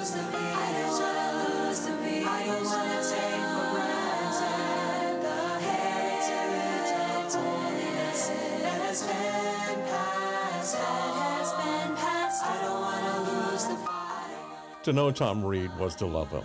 [0.00, 0.06] To
[14.94, 16.42] know Tom Reed was to love him.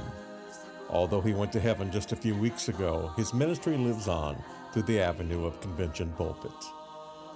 [0.90, 4.36] Although he went to heaven just a few weeks ago, his ministry lives on
[4.74, 6.52] through the avenue of convention pulpit.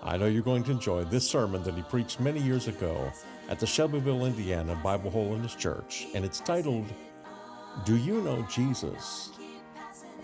[0.03, 3.12] I know you're going to enjoy this sermon that he preached many years ago
[3.49, 6.86] at the Shelbyville, Indiana Bible Holiness Church, and it's titled,
[7.86, 9.31] Do You Know Jesus?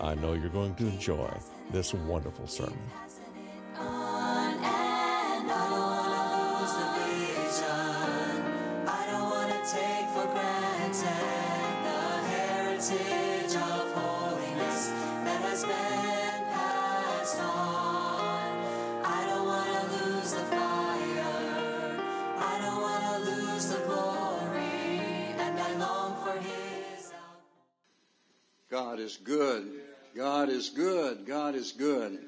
[0.00, 1.30] I know you're going to enjoy
[1.70, 2.78] this wonderful sermon.
[9.66, 11.02] take for granted
[11.82, 13.25] the heritage
[28.96, 29.70] God is good.
[30.16, 31.26] God is good.
[31.26, 32.18] God is good.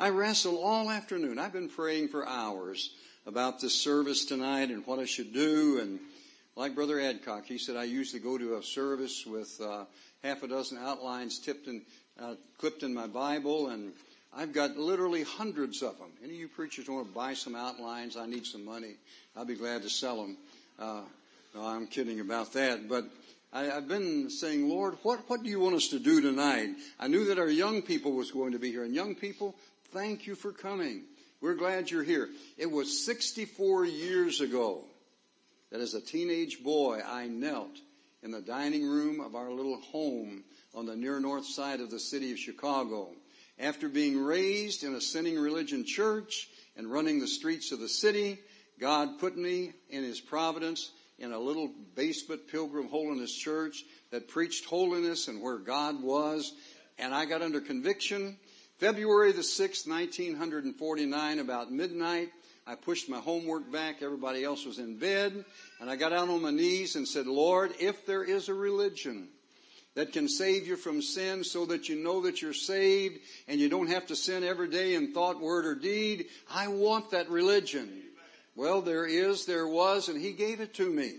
[0.00, 1.38] I wrestle all afternoon.
[1.38, 2.90] I've been praying for hours
[3.24, 5.78] about this service tonight and what I should do.
[5.80, 6.00] And
[6.56, 9.84] like Brother Adcock, he said I usually go to a service with uh,
[10.24, 11.82] half a dozen outlines tipped in,
[12.20, 13.92] uh, clipped in my Bible, and
[14.36, 16.10] I've got literally hundreds of them.
[16.20, 18.16] Any of you preachers want to buy some outlines?
[18.16, 18.94] I need some money.
[19.36, 20.36] I'll be glad to sell them.
[20.80, 21.02] Uh,
[21.54, 23.04] no, I'm kidding about that, but
[23.52, 26.70] I, I've been saying, Lord, what, what do you want us to do tonight?
[26.98, 28.84] I knew that our young people was going to be here.
[28.84, 29.54] And young people,
[29.92, 31.04] thank you for coming.
[31.40, 32.28] We're glad you're here.
[32.56, 34.84] It was 64 years ago
[35.70, 37.76] that as a teenage boy, I knelt
[38.22, 40.42] in the dining room of our little home
[40.74, 43.08] on the near north side of the city of Chicago.
[43.58, 48.38] After being raised in a sinning religion church and running the streets of the city,
[48.78, 54.64] God put me in His providence in a little basement pilgrim holiness church that preached
[54.64, 56.52] holiness and where God was.
[56.98, 58.36] And I got under conviction.
[58.78, 62.30] February the 6th, 1949, about midnight,
[62.66, 64.02] I pushed my homework back.
[64.02, 65.44] Everybody else was in bed.
[65.80, 69.28] And I got down on my knees and said, Lord, if there is a religion
[69.94, 73.18] that can save you from sin so that you know that you're saved
[73.48, 77.10] and you don't have to sin every day in thought, word, or deed, I want
[77.10, 77.90] that religion.
[78.58, 81.12] Well, there is, there was, and he gave it to me.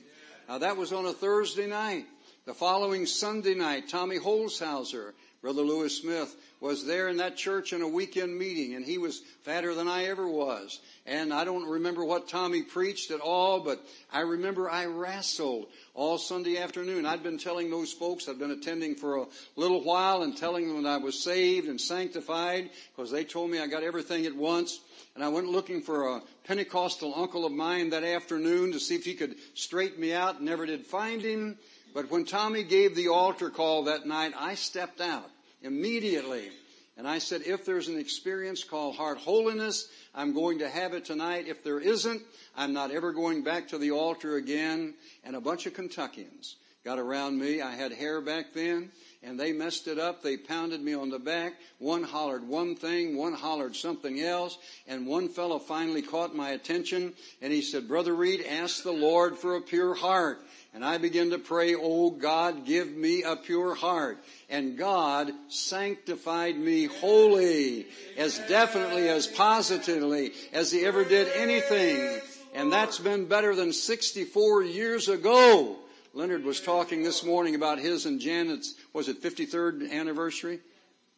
[0.50, 2.06] Now that was on a Thursday night.
[2.46, 7.82] The following Sunday night, Tommy Holzhauser, Brother Lewis Smith, was there in that church in
[7.82, 10.82] a weekend meeting, and he was fatter than I ever was.
[11.06, 13.80] And I don't remember what Tommy preached at all, but
[14.12, 17.06] I remember I wrestled all Sunday afternoon.
[17.06, 20.84] I'd been telling those folks I'd been attending for a little while and telling them
[20.84, 24.82] that I was saved and sanctified because they told me I got everything at once.
[25.20, 29.04] And I went looking for a Pentecostal uncle of mine that afternoon to see if
[29.04, 30.42] he could straighten me out.
[30.42, 31.58] Never did find him.
[31.94, 35.30] But when Tommy gave the altar call that night, I stepped out
[35.62, 36.48] immediately.
[36.96, 41.04] And I said, if there's an experience called heart holiness, I'm going to have it
[41.04, 41.50] tonight.
[41.50, 42.22] If there isn't,
[42.56, 44.94] I'm not ever going back to the altar again.
[45.26, 47.60] And a bunch of Kentuckians got around me.
[47.60, 48.90] I had hair back then
[49.22, 50.24] and they messed it up.
[50.24, 51.54] They pounded me on the back.
[51.78, 54.58] One hollered one thing, one hollered something else,
[54.88, 59.38] and one fellow finally caught my attention and he said, Brother Reed, ask the Lord
[59.38, 60.40] for a pure heart.
[60.74, 64.20] And I began to pray, Oh God, give me a pure heart.
[64.50, 67.88] And God sanctified me wholly,
[68.18, 72.22] as definitely, as positively as He ever did anything.
[72.54, 75.78] And that's been better than 64 years ago.
[76.14, 80.60] Leonard was talking this morning about his and Janet's, was it 53rd anniversary?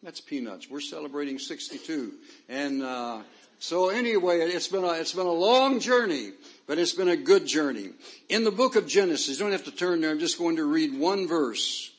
[0.04, 0.70] That's peanuts.
[0.70, 2.14] We're celebrating 62.
[2.50, 3.22] And, uh,
[3.60, 6.32] so anyway, it's been a, it's been a long journey,
[6.68, 7.92] but it's been a good journey.
[8.28, 10.10] In the book of Genesis, you don't have to turn there.
[10.10, 11.92] I'm just going to read one verse.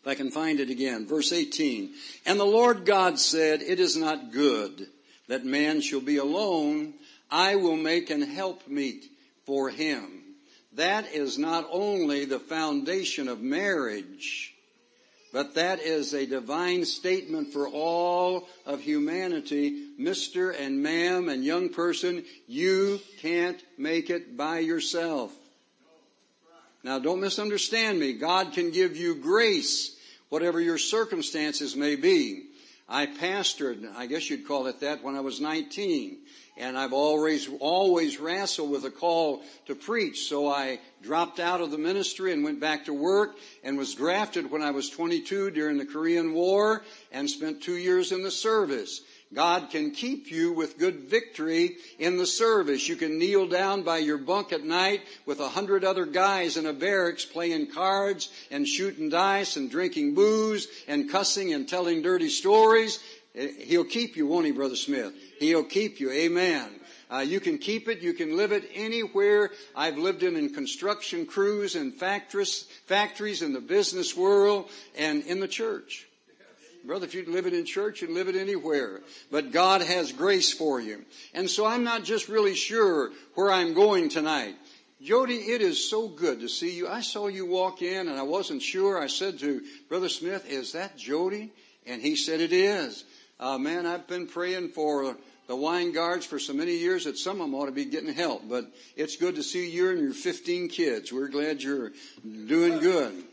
[0.00, 1.06] If I can find it again.
[1.06, 1.90] Verse 18.
[2.26, 4.88] And the Lord God said, It is not good
[5.28, 6.94] that man shall be alone.
[7.30, 9.04] I will make an helpmeet
[9.46, 10.17] for him.
[10.78, 14.54] That is not only the foundation of marriage,
[15.32, 19.86] but that is a divine statement for all of humanity.
[19.98, 20.54] Mr.
[20.56, 25.32] and ma'am and young person, you can't make it by yourself.
[26.84, 28.12] Now, don't misunderstand me.
[28.12, 29.96] God can give you grace,
[30.28, 32.44] whatever your circumstances may be.
[32.88, 36.18] I pastored, I guess you'd call it that, when I was 19
[36.56, 40.28] and I've always always wrestled with a call to preach.
[40.28, 44.50] So I dropped out of the ministry and went back to work and was drafted
[44.50, 46.82] when I was 22 during the Korean War
[47.12, 49.02] and spent 2 years in the service.
[49.34, 52.88] God can keep you with good victory in the service.
[52.88, 56.64] You can kneel down by your bunk at night with a hundred other guys in
[56.64, 62.30] a barracks playing cards and shooting dice and drinking booze and cussing and telling dirty
[62.30, 63.00] stories.
[63.34, 65.12] He'll keep you, won't he, Brother Smith?
[65.38, 66.10] He'll keep you.
[66.10, 66.70] Amen.
[67.10, 68.00] Uh, you can keep it.
[68.00, 69.50] You can live it anywhere.
[69.76, 75.40] I've lived in, in construction crews and factories, factories in the business world and in
[75.40, 76.07] the church.
[76.84, 79.00] Brother, if you live it in church, you live it anywhere.
[79.30, 81.04] But God has grace for you.
[81.34, 84.54] And so I'm not just really sure where I'm going tonight.
[85.00, 86.88] Jody, it is so good to see you.
[86.88, 89.00] I saw you walk in and I wasn't sure.
[89.00, 91.52] I said to Brother Smith, is that Jody?
[91.86, 93.04] And he said it is.
[93.38, 95.16] Uh, man, I've been praying for
[95.46, 98.12] the wine guards for so many years that some of them ought to be getting
[98.12, 98.48] help.
[98.48, 98.66] But
[98.96, 101.12] it's good to see you and your 15 kids.
[101.12, 101.92] We're glad you're
[102.46, 103.24] doing good.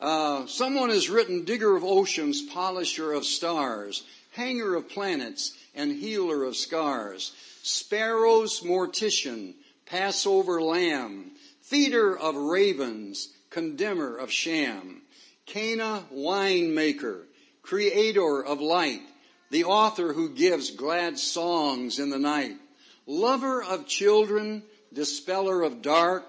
[0.00, 6.44] Uh, someone has written digger of oceans, polisher of stars, hanger of planets, and healer
[6.44, 9.54] of scars, sparrows mortician,
[9.86, 11.30] Passover lamb,
[11.62, 15.02] feeder of ravens, condemner of sham,
[15.46, 17.22] Cana winemaker,
[17.62, 19.00] creator of light,
[19.50, 22.56] the author who gives glad songs in the night,
[23.06, 24.62] lover of children,
[24.92, 26.24] dispeller of dark,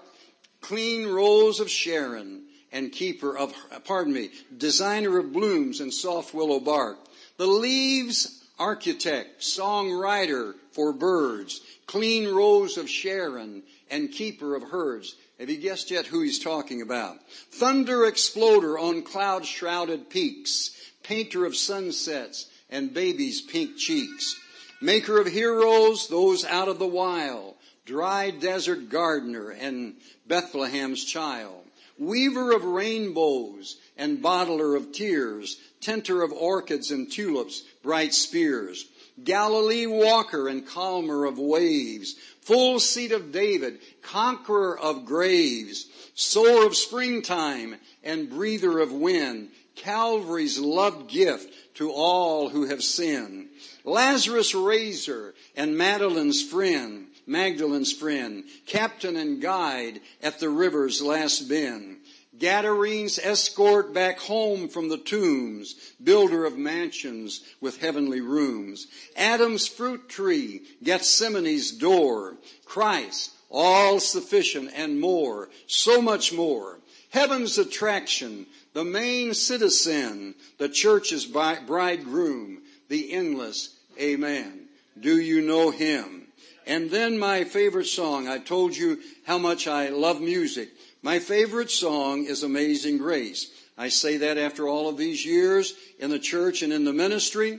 [0.60, 6.60] clean rose of Sharon, and keeper of, pardon me, designer of blooms and soft willow
[6.60, 6.98] bark,
[7.36, 15.16] the leaves architect, songwriter for birds, clean rose of Sharon, and keeper of herds.
[15.40, 17.16] Have you guessed yet who he's talking about?
[17.50, 20.70] Thunder exploder on cloud shrouded peaks,
[21.02, 24.36] painter of sunsets, and babies' pink cheeks.
[24.82, 27.54] Maker of heroes, those out of the wild,
[27.86, 29.94] dry desert gardener and
[30.28, 31.59] Bethlehem's child.
[32.00, 38.86] Weaver of rainbows and bottler of tears, tinter of orchids and tulips, bright spears.
[39.22, 46.74] Galilee walker and calmer of waves, full seat of David, conqueror of graves, sower of
[46.74, 53.48] springtime and breather of wind, Calvary's loved gift to all who have sinned.
[53.84, 61.98] Lazarus raiser and Madeline's friend, Magdalene's friend, captain and guide at the river's last bend.
[62.38, 68.86] Gadarene's escort back home from the tombs, builder of mansions with heavenly rooms.
[69.16, 72.36] Adam's fruit tree, Gethsemane's door.
[72.64, 76.78] Christ, all sufficient and more, so much more.
[77.10, 84.66] Heaven's attraction, the main citizen, the church's bridegroom, the endless Amen.
[84.98, 86.19] Do you know him?
[86.66, 88.28] And then my favorite song.
[88.28, 90.70] I told you how much I love music.
[91.02, 93.50] My favorite song is Amazing Grace.
[93.78, 97.58] I say that after all of these years in the church and in the ministry.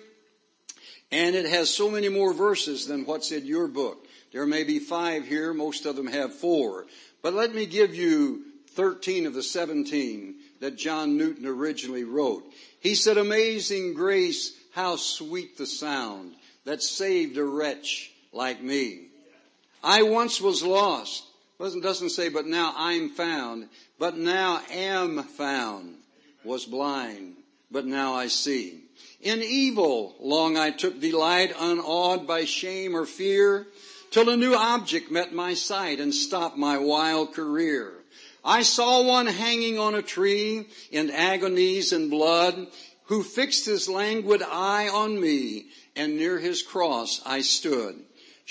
[1.12, 4.06] And it has so many more verses than what's in your book.
[4.31, 5.54] There may be five here.
[5.54, 6.86] Most of them have four.
[7.21, 8.44] But let me give you
[8.75, 12.44] 13 of the 17 that John Newton originally wrote.
[12.80, 16.35] He said, Amazing grace, how sweet the sound
[16.66, 19.07] that saved a wretch like me.
[19.83, 21.26] I once was lost.
[21.59, 23.69] Doesn't, doesn't say, but now I'm found,
[24.00, 25.95] but now am found.
[26.44, 27.35] Was blind,
[27.69, 28.80] but now I see.
[29.21, 33.68] In evil long I took delight, unawed by shame or fear,
[34.09, 37.94] till a new object met my sight and stopped my wild career.
[38.44, 42.68] I saw one hanging on a tree in agonies and blood,
[43.06, 48.00] who fixed his languid eye on me, and near his cross I stood.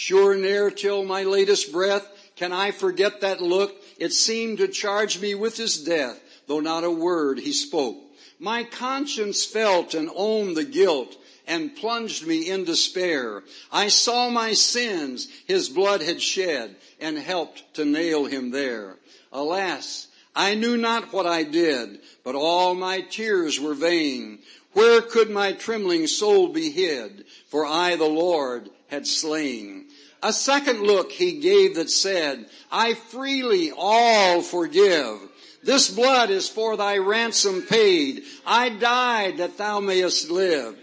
[0.01, 3.77] Sure ne'er till my latest breath can I forget that look.
[3.99, 7.99] It seemed to charge me with his death, though not a word he spoke.
[8.39, 13.43] My conscience felt and owned the guilt and plunged me in despair.
[13.71, 18.97] I saw my sins his blood had shed and helped to nail him there.
[19.35, 24.39] Alas, I knew not what I did, but all my tears were vain.
[24.73, 27.27] Where could my trembling soul be hid?
[27.49, 29.87] For I, the Lord, had slain.
[30.23, 35.19] A second look he gave that said, I freely all forgive.
[35.63, 38.25] This blood is for thy ransom paid.
[38.47, 40.77] I died that thou mayest live.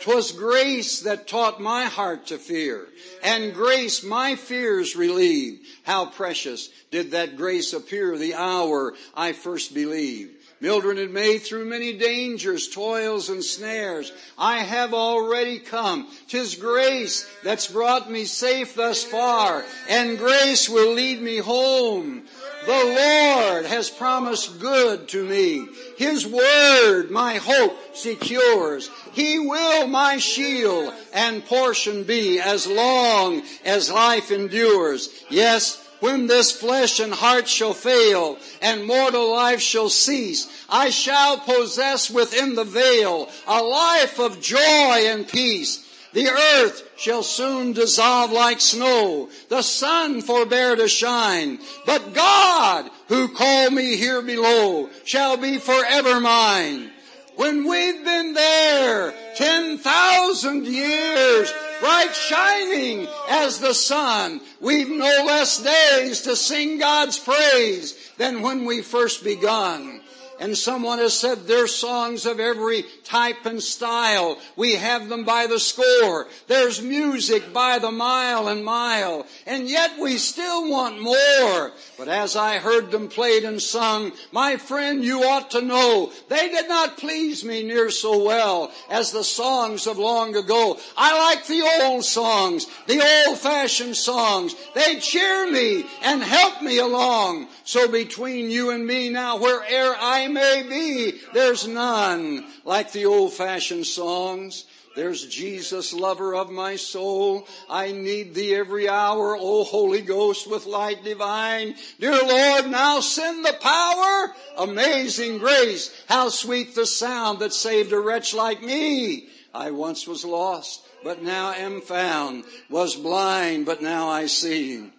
[0.00, 2.88] 'Twas grace that taught my heart to fear,
[3.22, 5.64] and grace my fears relieved.
[5.84, 10.33] How precious did that grace appear the hour I first believed.
[10.60, 16.08] Mildred and May, through many dangers, toils, and snares, I have already come.
[16.28, 22.22] Tis grace that's brought me safe thus far, and grace will lead me home.
[22.66, 25.66] The Lord has promised good to me.
[25.98, 28.90] His word my hope secures.
[29.12, 35.10] He will my shield and portion be as long as life endures.
[35.28, 41.38] Yes, when this flesh and heart shall fail and mortal life shall cease, I shall
[41.38, 45.80] possess within the veil a life of joy and peace.
[46.12, 53.34] The earth shall soon dissolve like snow, the sun forbear to shine, but God, who
[53.34, 56.92] called me here below, shall be forever mine.
[57.36, 64.40] When we've been there ten thousand years, bright shining as the sun.
[64.60, 70.00] We've no less days to sing God's praise than when we first begun.
[70.44, 74.36] And someone has said there's songs of every type and style.
[74.56, 76.26] We have them by the score.
[76.48, 79.24] There's music by the mile and mile.
[79.46, 81.72] And yet we still want more.
[81.96, 86.50] But as I heard them played and sung, my friend, you ought to know, they
[86.50, 90.78] did not please me near so well as the songs of long ago.
[90.94, 94.54] I like the old songs, the old fashioned songs.
[94.74, 97.48] They cheer me and help me along.
[97.64, 103.32] So between you and me now, where'er I may be, there's none like the old
[103.32, 104.66] fashioned songs.
[104.96, 107.48] There's Jesus, lover of my soul.
[107.68, 111.74] I need thee every hour, O Holy Ghost, with light divine.
[111.98, 114.34] Dear Lord, now send the power.
[114.56, 115.90] Amazing grace.
[116.08, 119.28] How sweet the sound that saved a wretch like me.
[119.52, 122.44] I once was lost, but now am found.
[122.70, 124.90] Was blind, but now I see.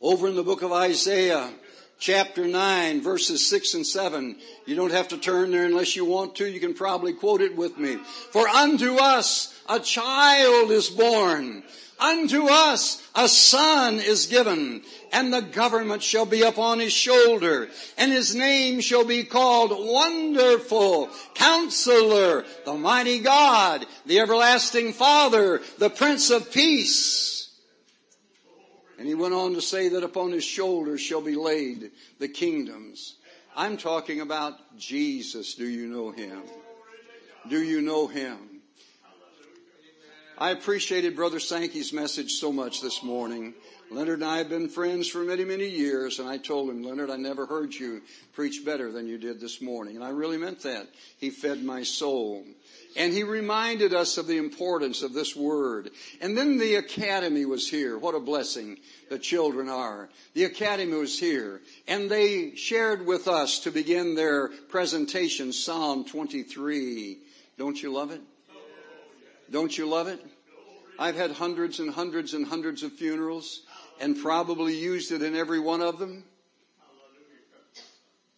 [0.00, 1.50] Over in the book of Isaiah,
[2.00, 4.36] chapter 9, verses 6 and 7.
[4.66, 6.46] You don't have to turn there unless you want to.
[6.46, 7.96] You can probably quote it with me.
[8.30, 11.62] For unto us a child is born.
[12.00, 14.80] Unto us a son is given,
[15.12, 21.10] and the government shall be upon his shoulder, and his name shall be called Wonderful,
[21.34, 27.39] Counselor, the Mighty God, the Everlasting Father, the Prince of Peace.
[29.00, 33.16] And he went on to say that upon his shoulders shall be laid the kingdoms.
[33.56, 35.54] I'm talking about Jesus.
[35.54, 36.42] Do you know him?
[37.48, 38.36] Do you know him?
[40.36, 43.54] I appreciated Brother Sankey's message so much this morning.
[43.92, 47.10] Leonard and I have been friends for many, many years, and I told him, Leonard,
[47.10, 48.02] I never heard you
[48.34, 49.96] preach better than you did this morning.
[49.96, 50.86] And I really meant that.
[51.18, 52.44] He fed my soul.
[52.96, 55.90] And he reminded us of the importance of this word.
[56.20, 57.98] And then the academy was here.
[57.98, 58.78] What a blessing
[59.08, 60.08] the children are.
[60.34, 61.60] The academy was here.
[61.88, 67.18] And they shared with us to begin their presentation Psalm 23.
[67.58, 68.20] Don't you love it?
[69.50, 70.24] Don't you love it?
[70.96, 73.62] I've had hundreds and hundreds and hundreds of funerals
[74.00, 76.24] and probably used it in every one of them.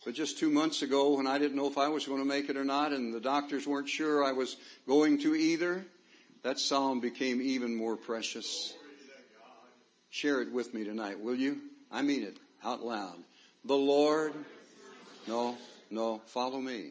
[0.05, 2.51] But just two months ago, when I didn't know if I was going to make
[2.51, 4.57] it or not, and the doctors weren't sure I was
[4.89, 5.85] going to either,
[6.43, 8.75] that psalm became even more precious.
[10.11, 11.59] Share it with me tonight, will you?
[11.91, 13.17] I mean it out loud.
[13.65, 14.33] The Lord,
[15.29, 15.57] no,
[15.91, 16.91] no, follow me.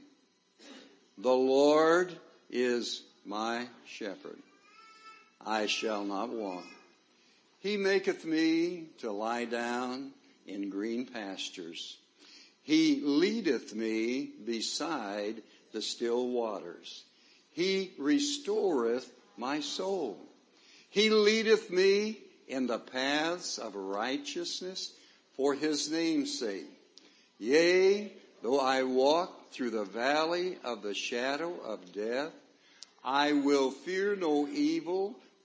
[1.17, 2.13] The Lord
[2.49, 4.39] is my shepherd.
[5.45, 6.65] I shall not want.
[7.61, 10.11] He maketh me to lie down
[10.47, 11.97] in green pastures.
[12.63, 15.41] He leadeth me beside
[15.71, 17.03] the still waters.
[17.53, 20.17] He restoreth my soul.
[20.89, 24.91] He leadeth me in the paths of righteousness
[25.37, 26.67] for his name's sake.
[27.39, 32.31] Yea, though I walk through the valley of the shadow of death,
[33.03, 35.15] I will fear no evil,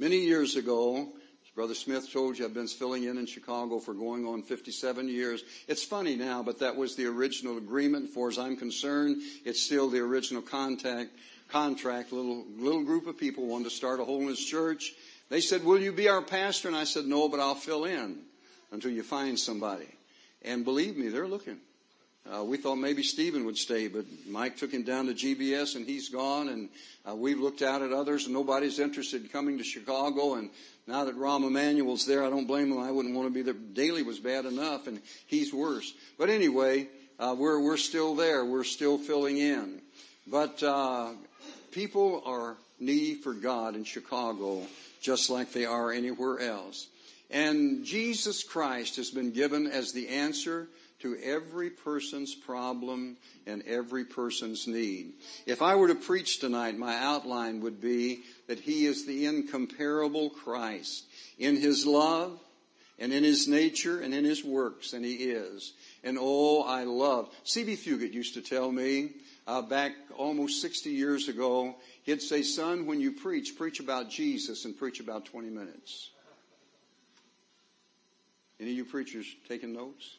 [0.00, 1.08] Many years ago,
[1.54, 5.42] Brother Smith told you, I've been filling in in Chicago for going on 57 years.
[5.68, 8.08] It's funny now, but that was the original agreement.
[8.08, 11.10] For as I'm concerned, it's still the original contact
[11.50, 12.12] contract.
[12.12, 14.94] Little little group of people wanted to start a holiness church.
[15.28, 18.20] They said, "Will you be our pastor?" And I said, "No, but I'll fill in
[18.72, 19.88] until you find somebody."
[20.40, 21.60] And believe me, they're looking.
[22.28, 25.86] Uh, we thought maybe Stephen would stay, but Mike took him down to GBS and
[25.86, 26.48] he's gone.
[26.48, 26.68] And
[27.08, 30.34] uh, we've looked out at others and nobody's interested in coming to Chicago.
[30.34, 30.50] And
[30.86, 32.78] now that Rahm Emanuel's there, I don't blame him.
[32.78, 33.54] I wouldn't want to be there.
[33.54, 35.92] Daly was bad enough and he's worse.
[36.18, 38.44] But anyway, uh, we're, we're still there.
[38.44, 39.80] We're still filling in.
[40.26, 41.10] But uh,
[41.72, 44.62] people are needy for God in Chicago
[45.00, 46.86] just like they are anywhere else.
[47.30, 50.66] And Jesus Christ has been given as the answer
[51.00, 53.16] to every person's problem
[53.46, 55.14] and every person's need.
[55.46, 60.30] If I were to preach tonight, my outline would be that He is the incomparable
[60.30, 61.04] Christ
[61.38, 62.38] in His love
[62.98, 65.72] and in His nature and in His works, and He is.
[66.04, 67.28] And oh, I love.
[67.44, 67.76] C.B.
[67.76, 69.10] Fugate used to tell me
[69.46, 74.64] uh, back almost 60 years ago, he'd say, son, when you preach, preach about Jesus
[74.64, 76.10] and preach about 20 minutes.
[78.60, 80.18] Any of you preachers taking notes?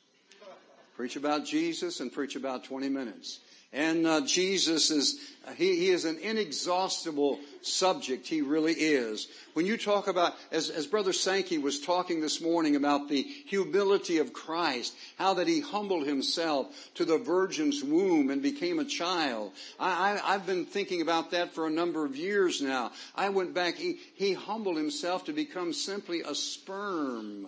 [0.96, 3.40] Preach about Jesus and preach about 20 minutes.
[3.74, 5.18] And uh, Jesus is,
[5.56, 8.28] he, he, is an inexhaustible subject.
[8.28, 9.30] He really is.
[9.54, 14.18] When you talk about, as, as Brother Sankey was talking this morning about the humility
[14.18, 19.54] of Christ, how that he humbled himself to the virgin's womb and became a child.
[19.80, 22.92] I, I, I've been thinking about that for a number of years now.
[23.16, 27.48] I went back, he, he humbled himself to become simply a sperm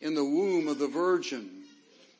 [0.00, 1.55] in the womb of the virgin.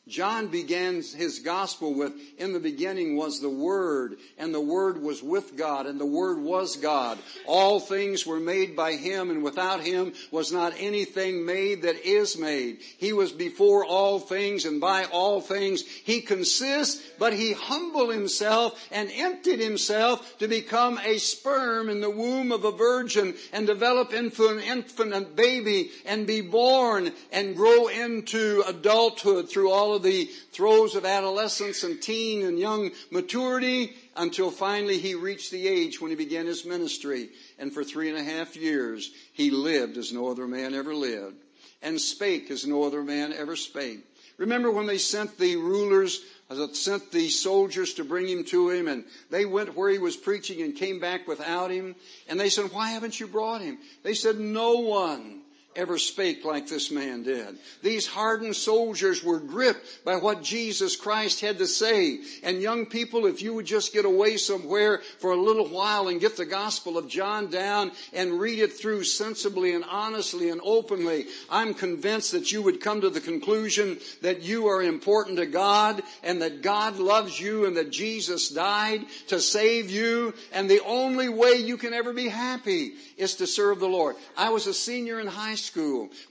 [0.08, 5.20] John begins his gospel with, in the beginning was the Word, and the Word was
[5.20, 7.18] with God, and the Word was God.
[7.44, 12.38] All things were made by Him, and without Him was not anything made that is
[12.38, 12.78] made.
[12.98, 18.80] He was before all things, and by all things He consists, but He humbled Himself
[18.92, 24.12] and emptied Himself to become a sperm in the womb of a virgin, and develop
[24.12, 30.94] into an infant baby, and be born, and grow into adulthood through all the throes
[30.94, 36.16] of adolescence and teen and young maturity until finally he reached the age when he
[36.16, 37.30] began his ministry.
[37.58, 41.36] And for three and a half years, he lived as no other man ever lived
[41.82, 44.00] and spake as no other man ever spake.
[44.38, 46.20] Remember when they sent the rulers,
[46.50, 50.16] uh, sent the soldiers to bring him to him, and they went where he was
[50.16, 51.94] preaching and came back without him.
[52.28, 53.78] And they said, Why haven't you brought him?
[54.02, 55.40] They said, No one
[55.76, 57.56] ever spake like this man did.
[57.82, 62.20] These hardened soldiers were gripped by what Jesus Christ had to say.
[62.42, 66.20] And young people, if you would just get away somewhere for a little while and
[66.20, 71.26] get the Gospel of John down and read it through sensibly and honestly and openly,
[71.50, 76.02] I'm convinced that you would come to the conclusion that you are important to God
[76.22, 80.34] and that God loves you and that Jesus died to save you.
[80.52, 84.16] And the only way you can ever be happy is to serve the Lord.
[84.36, 85.65] I was a senior in high school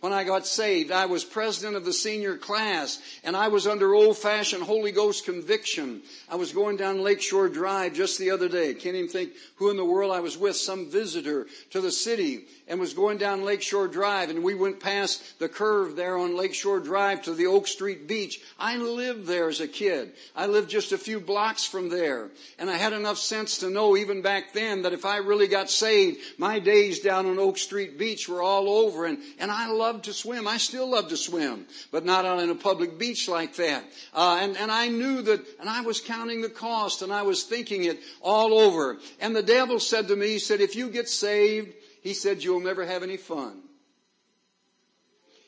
[0.01, 0.91] when I got saved.
[0.91, 5.25] I was president of the senior class and I was under old fashioned Holy Ghost
[5.25, 6.01] conviction.
[6.29, 8.73] I was going down Lakeshore Drive just the other day.
[8.73, 12.45] Can't even think who in the world I was with, some visitor to the city
[12.67, 16.79] and was going down Lakeshore Drive and we went past the curve there on Lakeshore
[16.79, 18.41] Drive to the Oak Street Beach.
[18.57, 20.13] I lived there as a kid.
[20.35, 22.29] I lived just a few blocks from there.
[22.57, 25.69] And I had enough sense to know even back then that if I really got
[25.69, 30.05] saved, my days down on Oak Street Beach were all over and, and I loved
[30.05, 30.47] to swim.
[30.47, 33.83] I still love to swim, but not on a public beach like that.
[34.13, 37.43] Uh, and, and I knew that, and I was counting the cost and I was
[37.43, 38.97] thinking it all over.
[39.19, 41.73] And the devil said to me, he said, if you get saved,
[42.05, 43.59] he said, You'll never have any fun.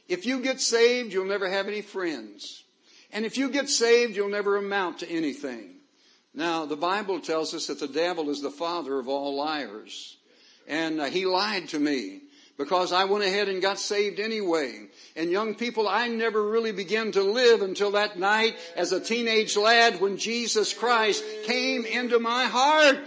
[0.10, 2.64] If you get saved, you'll never have any friends.
[3.14, 5.76] And if you get saved, you'll never amount to anything.
[6.34, 10.18] Now, the Bible tells us that the devil is the father of all liars.
[10.68, 12.22] And uh, he lied to me
[12.58, 14.88] because I went ahead and got saved anyway.
[15.16, 19.56] And young people, I never really began to live until that night as a teenage
[19.56, 22.98] lad when Jesus Christ came into my heart.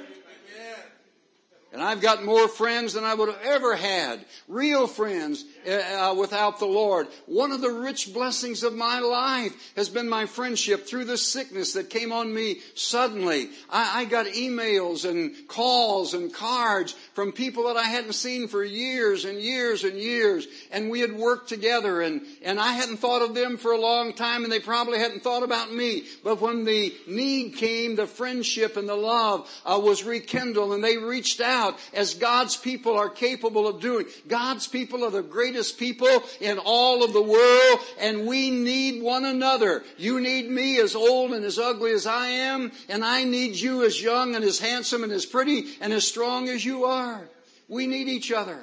[1.72, 4.24] And I've got more friends than I would have ever had.
[4.48, 7.06] Real friends uh, uh, without the Lord.
[7.26, 11.74] One of the rich blessings of my life has been my friendship through the sickness
[11.74, 13.50] that came on me suddenly.
[13.70, 18.64] I, I got emails and calls and cards from people that I hadn't seen for
[18.64, 20.48] years and years and years.
[20.72, 24.12] And we had worked together and, and I hadn't thought of them for a long
[24.12, 26.02] time and they probably hadn't thought about me.
[26.24, 30.96] But when the need came, the friendship and the love uh, was rekindled and they
[30.96, 34.06] reached out out as God's people are capable of doing.
[34.26, 39.24] God's people are the greatest people in all of the world, and we need one
[39.24, 39.82] another.
[39.98, 43.84] You need me as old and as ugly as I am, and I need you
[43.84, 47.20] as young and as handsome and as pretty and as strong as you are.
[47.68, 48.58] We need each other.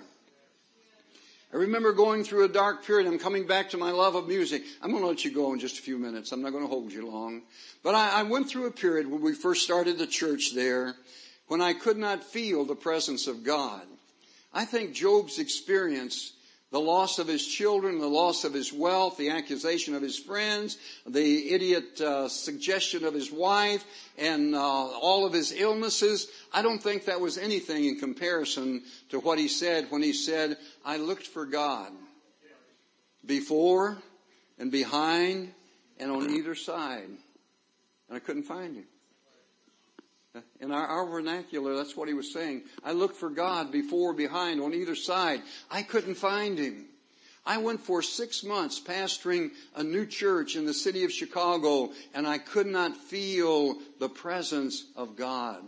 [1.53, 3.07] I remember going through a dark period.
[3.07, 4.63] I'm coming back to my love of music.
[4.81, 6.33] I'm going to let you go in just a few minutes.
[6.33, 7.41] I'm not going to hold you long.
[7.83, 10.95] But I, I went through a period when we first started the church there
[11.47, 13.83] when I could not feel the presence of God.
[14.53, 16.33] I think Job's experience
[16.69, 20.77] the loss of his children, the loss of his wealth, the accusation of his friends,
[21.05, 23.86] the idiot uh, suggestion of his wife,
[24.17, 26.27] and uh, all of his illnesses.
[26.51, 30.57] I don't think that was anything in comparison to what he said when he said,
[30.86, 31.91] I looked for God
[33.25, 33.97] before
[34.60, 35.53] and behind
[35.99, 37.07] and on either side,
[38.10, 38.86] and I couldn't find him.
[40.60, 42.63] In our, our, vernacular, that's what he was saying.
[42.84, 45.41] I looked for God before, behind, on either side.
[45.69, 46.86] I couldn't find him.
[47.45, 52.28] I went for six months pastoring a new church in the city of Chicago, and
[52.28, 55.63] I could not feel the presence of God.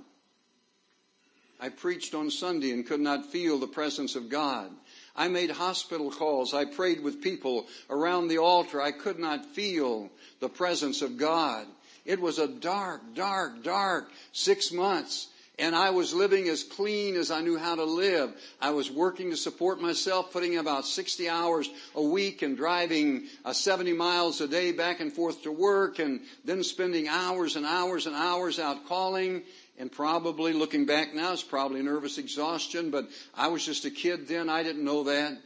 [1.59, 4.71] I preached on Sunday and could not feel the presence of God.
[5.15, 6.53] I made hospital calls.
[6.53, 8.81] I prayed with people around the altar.
[8.81, 11.65] I could not feel the presence of God.
[12.09, 15.27] It was a dark, dark, dark six months.
[15.59, 18.33] And I was living as clean as I knew how to live.
[18.59, 23.53] I was working to support myself, putting about 60 hours a week and driving uh,
[23.53, 28.07] 70 miles a day back and forth to work and then spending hours and hours
[28.07, 29.43] and hours out calling
[29.77, 34.27] and probably looking back now, it's probably nervous exhaustion, but I was just a kid
[34.27, 34.49] then.
[34.49, 35.37] I didn't know that.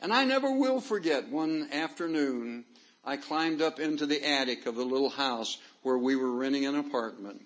[0.00, 2.64] And I never will forget one afternoon,
[3.04, 6.76] I climbed up into the attic of the little house where we were renting an
[6.76, 7.40] apartment.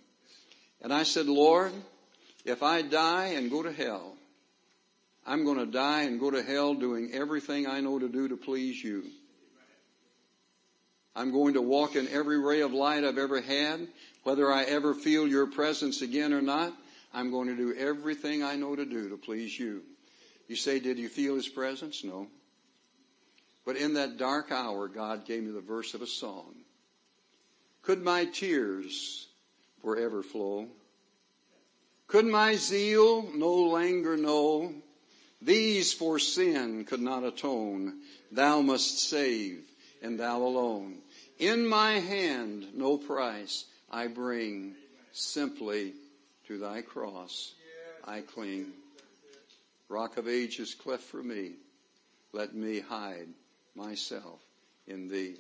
[0.83, 1.73] And I said, Lord,
[2.45, 4.15] if I die and go to hell,
[5.27, 8.37] I'm going to die and go to hell doing everything I know to do to
[8.37, 9.05] please you.
[11.17, 13.89] I'm going to walk in every ray of light I've ever had,
[14.23, 16.75] whether I ever feel your presence again or not.
[17.15, 19.81] I'm going to do everything I know to do to please you.
[20.47, 22.05] You say, Did you feel his presence?
[22.05, 22.29] No.
[23.67, 26.55] But in that dark hour, God gave me the verse of a song.
[27.83, 29.27] Could my tears
[29.83, 30.69] forever flow?
[32.07, 34.73] Could my zeal no longer know?
[35.43, 37.95] These for sin could not atone.
[38.31, 39.65] Thou must save,
[40.01, 40.99] and thou alone.
[41.41, 44.75] In my hand no price I bring,
[45.13, 45.93] simply
[46.47, 47.53] to thy cross
[48.05, 48.67] I cling.
[49.89, 51.55] Rock of ages cleft for me,
[52.33, 53.29] let me hide
[53.77, 54.41] myself
[54.87, 55.37] in thee.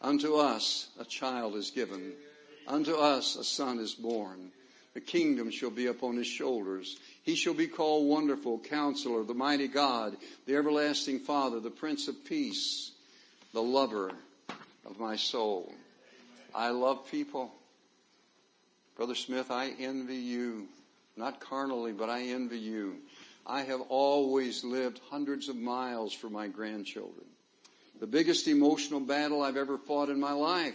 [0.00, 2.12] Unto us a child is given.
[2.66, 4.50] Unto us a son is born.
[4.94, 6.96] The kingdom shall be upon his shoulders.
[7.22, 12.24] He shall be called Wonderful Counselor, the Mighty God, the Everlasting Father, the Prince of
[12.24, 12.92] Peace,
[13.52, 14.10] the lover
[14.86, 15.72] of my soul.
[16.54, 17.52] I love people.
[18.96, 20.66] Brother Smith, I envy you.
[21.16, 22.96] Not carnally, but I envy you.
[23.46, 27.26] I have always lived hundreds of miles for my grandchildren.
[28.00, 30.74] The biggest emotional battle I've ever fought in my life,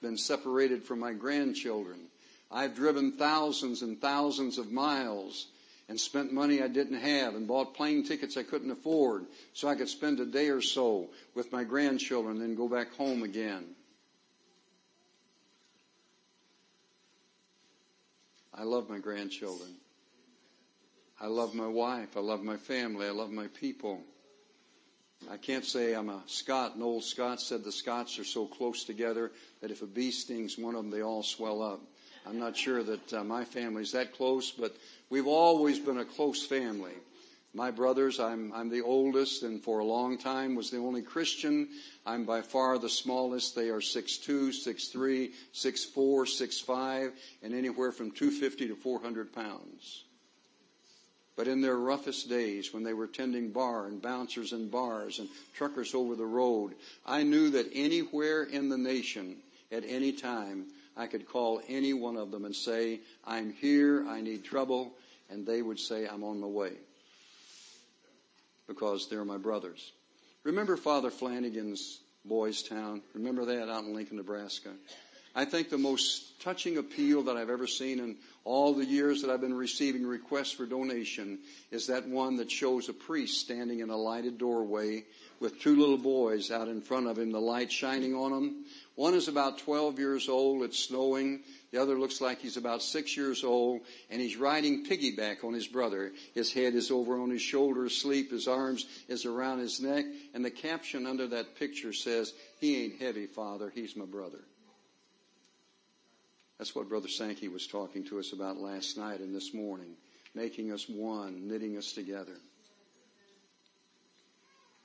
[0.00, 1.98] been separated from my grandchildren.
[2.50, 5.46] I've driven thousands and thousands of miles
[5.88, 9.74] and spent money I didn't have and bought plane tickets I couldn't afford so I
[9.74, 13.64] could spend a day or so with my grandchildren and then go back home again.
[18.54, 19.74] I love my grandchildren.
[21.20, 22.16] I love my wife.
[22.16, 23.06] I love my family.
[23.06, 24.02] I love my people.
[25.30, 26.74] I can't say I'm a Scot.
[26.74, 29.30] An old Scot said the Scots are so close together
[29.62, 31.80] that if a bee stings one of them, they all swell up.
[32.26, 34.74] I'm not sure that uh, my family's that close, but
[35.10, 36.94] we've always been a close family.
[37.52, 41.68] My brothers, I'm, I'm the oldest and for a long time was the only Christian.
[42.04, 43.54] I'm by far the smallest.
[43.54, 50.04] They are 6'2", 6'3", 6'4", 6'5", and anywhere from 250 to 400 pounds.
[51.36, 55.28] But in their roughest days, when they were tending bar and bouncers in bars and
[55.54, 59.36] truckers over the road, I knew that anywhere in the nation,
[59.72, 60.66] at any time,
[60.96, 64.92] I could call any one of them and say, I'm here, I need trouble,
[65.28, 66.72] and they would say, I'm on my way.
[68.68, 69.92] Because they're my brothers.
[70.44, 73.02] Remember Father Flanagan's Boys Town?
[73.12, 74.70] Remember that out in Lincoln, Nebraska?
[75.34, 79.30] I think the most touching appeal that I've ever seen in all the years that
[79.30, 81.38] I've been receiving requests for donation
[81.70, 85.04] is that one that shows a priest standing in a lighted doorway
[85.40, 88.64] with two little boys out in front of him, the light shining on them.
[88.96, 90.62] One is about 12 years old.
[90.62, 91.40] It's snowing.
[91.72, 93.80] The other looks like he's about six years old,
[94.10, 96.12] and he's riding piggyback on his brother.
[96.34, 98.30] His head is over on his shoulder asleep.
[98.30, 100.04] His arms is around his neck.
[100.34, 103.72] And the caption under that picture says, He ain't heavy, Father.
[103.74, 104.38] He's my brother.
[106.58, 109.96] That's what Brother Sankey was talking to us about last night and this morning,
[110.34, 112.36] making us one, knitting us together.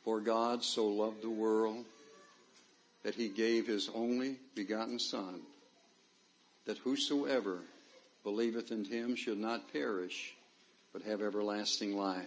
[0.04, 1.86] For God so loved the world
[3.04, 5.42] that he gave his only begotten Son,
[6.66, 7.60] that whosoever
[8.24, 10.34] believeth in him should not perish,
[10.92, 12.26] but have everlasting life.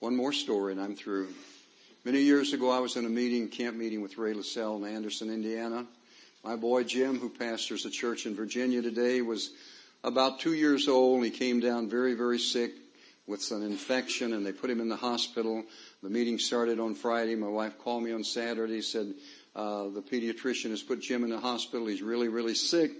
[0.00, 1.28] One more story and I'm through.
[2.04, 5.30] Many years ago, I was in a meeting, camp meeting with Ray LaSalle in Anderson,
[5.30, 5.86] Indiana.
[6.46, 9.50] My boy Jim, who pastors a church in Virginia today, was
[10.04, 11.24] about two years old.
[11.24, 12.70] He came down very, very sick
[13.26, 15.64] with an infection and they put him in the hospital.
[16.04, 17.34] The meeting started on Friday.
[17.34, 19.12] My wife called me on Saturday, said,
[19.56, 21.88] uh, the pediatrician has put Jim in the hospital.
[21.88, 22.92] He's really, really sick.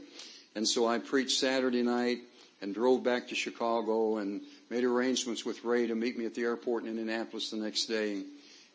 [0.57, 2.19] And so I preached Saturday night
[2.61, 6.43] and drove back to Chicago and made arrangements with Ray to meet me at the
[6.43, 8.25] airport in Indianapolis the next day.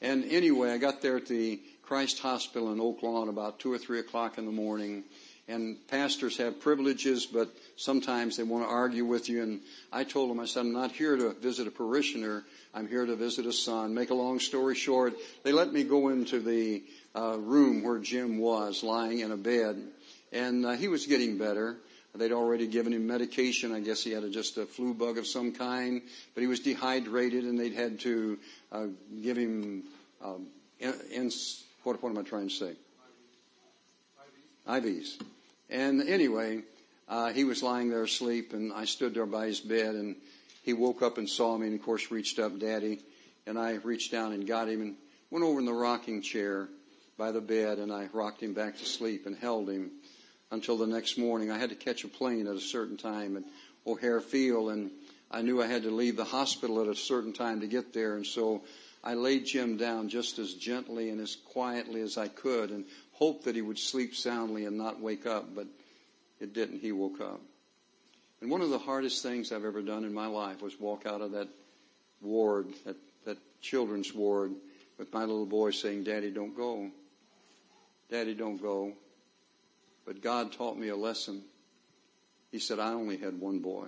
[0.02, 1.60] And anyway, I got there at the
[1.92, 5.04] Christ Hospital in Oak Lawn about two or three o'clock in the morning.
[5.50, 9.44] And pastors have privileges, but sometimes they want to argue with you.
[9.44, 9.60] And
[9.92, 12.46] I told them, I said, I'm not here to visit a parishioner.
[12.74, 13.94] I'm here to visit a son.
[13.94, 16.82] Make a long story short, they let me go into the
[17.14, 19.78] uh, room where Jim was, lying in a bed.
[20.32, 21.76] And uh, he was getting better.
[22.16, 23.74] They'd already given him medication.
[23.74, 26.02] I guess he had a, just a flu bug of some kind,
[26.36, 28.40] but he was dehydrated, and they'd had to
[28.72, 28.86] uh,
[29.22, 29.84] give him
[30.24, 30.48] um,
[30.80, 31.32] in, in,
[31.84, 32.74] what, what am I trying to say?
[34.68, 35.22] IVs.
[35.70, 36.62] And anyway,
[37.08, 40.16] uh, he was lying there asleep, and I stood there by his bed, and
[40.64, 43.00] he woke up and saw me, and of course reached up, Daddy,
[43.48, 44.96] and I reached down and got him and
[45.30, 46.68] went over in the rocking chair
[47.18, 49.92] by the bed, and I rocked him back to sleep and held him
[50.52, 51.52] until the next morning.
[51.52, 53.44] I had to catch a plane at a certain time at
[53.88, 54.92] O'Hare Field, and
[55.30, 58.16] I knew I had to leave the hospital at a certain time to get there,
[58.16, 58.62] and so
[59.04, 63.46] I laid Jim down just as gently and as quietly as I could and hoped
[63.46, 65.68] that he would sleep soundly and not wake up, but
[66.40, 66.80] it didn't.
[66.80, 67.42] He woke up.
[68.42, 71.22] And one of the hardest things I've ever done in my life was walk out
[71.22, 71.48] of that
[72.22, 74.52] ward, that, that children's ward,
[74.98, 76.90] with my little boy saying, Daddy, don't go.
[78.10, 78.94] Daddy, don't go.
[80.06, 81.42] But God taught me a lesson.
[82.52, 83.88] He said, I only had one boy.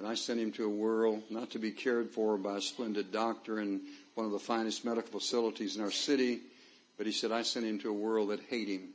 [0.00, 3.12] And I sent him to a world not to be cared for by a splendid
[3.12, 3.82] doctor in
[4.14, 6.40] one of the finest medical facilities in our city,
[6.96, 8.88] but he said, I sent him to a world that hated him,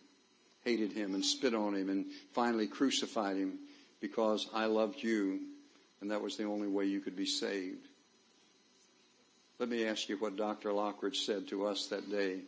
[0.63, 3.59] hated him and spit on him and finally crucified him
[4.01, 5.41] because I loved you
[6.01, 7.87] and that was the only way you could be saved.
[9.59, 10.69] Let me ask you what Dr.
[10.69, 12.39] Lockridge said to us that day.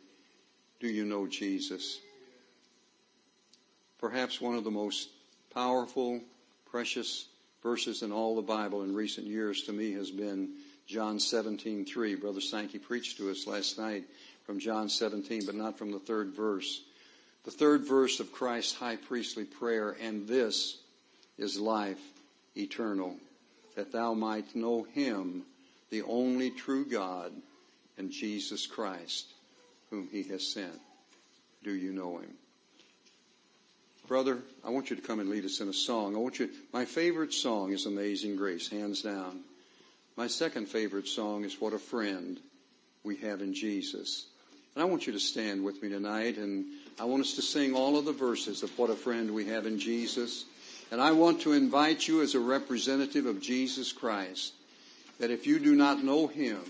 [0.80, 2.00] Do you know Jesus?
[4.02, 5.10] Perhaps one of the most
[5.54, 6.22] powerful,
[6.72, 7.28] precious
[7.64, 10.50] verses in all the Bible in recent years to me has been
[10.88, 12.16] John 17:3.
[12.16, 14.06] Brother Sankey preached to us last night
[14.46, 16.82] from John 17, but not from the third verse.
[17.44, 20.78] The third verse of Christ's high priestly prayer, and this
[21.38, 22.00] is life
[22.56, 23.16] eternal,
[23.76, 25.44] that thou might know him,
[25.90, 27.32] the only true God,
[27.98, 29.28] and Jesus Christ,
[29.90, 30.80] whom he has sent.
[31.64, 32.34] Do you know him?
[34.08, 36.16] Brother, I want you to come and lead us in a song.
[36.16, 39.42] I want you, my favorite song is Amazing Grace, hands down.
[40.16, 42.40] My second favorite song is What a Friend
[43.04, 44.26] We Have in Jesus.
[44.76, 46.64] And I want you to stand with me tonight, and
[46.98, 49.66] I want us to sing all of the verses of What a Friend We Have
[49.66, 50.46] in Jesus.
[50.90, 54.54] And I want to invite you as a representative of Jesus Christ
[55.20, 56.64] that if you do not know Him,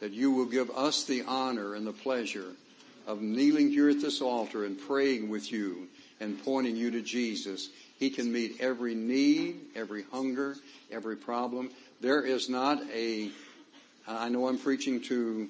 [0.00, 2.52] that you will give us the honor and the pleasure
[3.06, 5.88] of kneeling here at this altar and praying with you
[6.20, 7.68] and pointing you to Jesus.
[7.98, 10.56] He can meet every need, every hunger,
[10.90, 11.70] every problem.
[12.00, 13.30] There is not a,
[14.06, 15.48] I know I'm preaching to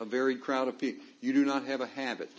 [0.00, 1.04] a varied crowd of people.
[1.20, 2.30] You do not have a habit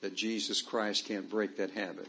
[0.00, 2.08] that Jesus Christ can't break that habit.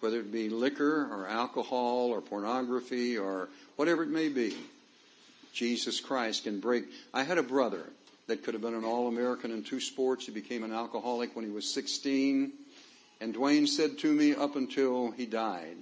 [0.00, 4.56] Whether it be liquor or alcohol or pornography or whatever it may be,
[5.52, 6.84] Jesus Christ can break.
[7.14, 7.84] I had a brother
[8.26, 10.26] that could have been an All American in two sports.
[10.26, 12.52] He became an alcoholic when he was 16.
[13.20, 15.76] And Dwayne said to me up until he died,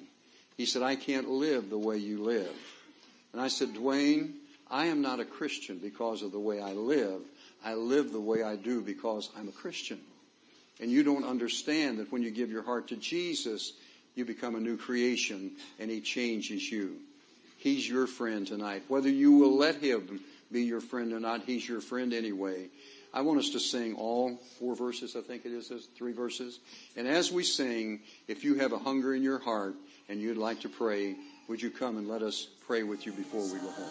[0.56, 2.54] he said, I can't live the way you live.
[3.32, 4.32] And I said, Dwayne,
[4.70, 7.22] I am not a Christian because of the way I live.
[7.64, 9.98] I live the way I do because I'm a Christian.
[10.80, 13.74] and you don't understand that when you give your heart to Jesus,
[14.14, 16.96] you become a new creation and He changes you.
[17.58, 18.84] He's your friend tonight.
[18.88, 20.20] Whether you will let Him
[20.52, 22.68] be your friend or not, He's your friend anyway.
[23.12, 26.60] I want us to sing all four verses, I think it is, three verses.
[26.96, 29.74] And as we sing, if you have a hunger in your heart
[30.08, 31.16] and you'd like to pray,
[31.48, 33.90] would you come and let us pray with you before we go home?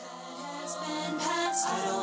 [1.63, 2.00] I don't